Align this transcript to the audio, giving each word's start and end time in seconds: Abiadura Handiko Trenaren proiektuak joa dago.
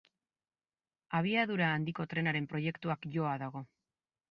Abiadura 1.19 1.67
Handiko 1.75 2.07
Trenaren 2.15 2.51
proiektuak 2.55 3.09
joa 3.19 3.37
dago. 3.47 3.65